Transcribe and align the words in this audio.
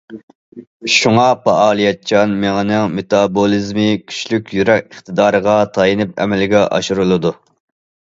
شۇڭا 0.93 1.25
پائالىيەتچان 1.43 2.33
مېڭىنىڭ 2.45 2.89
مېتابولىزمى 3.01 3.87
كۈچلۈك 4.09 4.53
يۈرەك 4.59 4.91
ئىقتىدارىغا 4.93 5.63
تايىنىپ 5.79 6.23
ئەمەلگە 6.27 6.69
ئاشۇرۇلىدۇ. 6.69 7.39